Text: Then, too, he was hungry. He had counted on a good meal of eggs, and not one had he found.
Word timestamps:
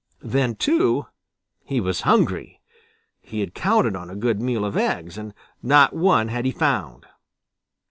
Then, 0.23 0.55
too, 0.55 1.05
he 1.63 1.79
was 1.79 2.01
hungry. 2.01 2.59
He 3.19 3.41
had 3.41 3.53
counted 3.53 3.95
on 3.95 4.09
a 4.09 4.15
good 4.15 4.41
meal 4.41 4.65
of 4.65 4.75
eggs, 4.75 5.15
and 5.15 5.31
not 5.61 5.93
one 5.93 6.29
had 6.29 6.43
he 6.45 6.51
found. 6.51 7.05